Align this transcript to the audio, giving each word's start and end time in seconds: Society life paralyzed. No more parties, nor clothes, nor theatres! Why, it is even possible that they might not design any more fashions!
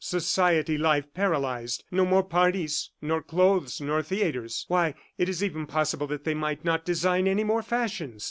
Society 0.03 0.79
life 0.79 1.13
paralyzed. 1.13 1.83
No 1.91 2.07
more 2.07 2.23
parties, 2.23 2.89
nor 3.03 3.21
clothes, 3.21 3.79
nor 3.79 4.01
theatres! 4.01 4.65
Why, 4.67 4.95
it 5.19 5.29
is 5.29 5.43
even 5.43 5.67
possible 5.67 6.07
that 6.07 6.23
they 6.23 6.33
might 6.33 6.65
not 6.65 6.83
design 6.85 7.27
any 7.27 7.43
more 7.43 7.61
fashions! 7.61 8.19